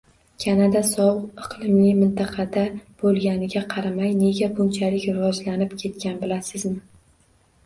Kanada 0.43 0.79
sovuq 0.91 1.27
iqlimli 1.43 1.91
mintaqada 1.99 2.63
boʻlganiga 3.03 3.63
qaramay 3.75 4.17
nega 4.23 4.51
bunchalik 4.61 5.07
rivojlanib 5.11 5.77
ketgan, 5.85 6.19
bilasizmi? 6.25 6.75